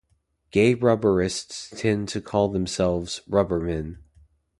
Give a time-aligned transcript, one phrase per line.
[0.49, 3.99] Gay rubberists tend to call themselves "rubbermen".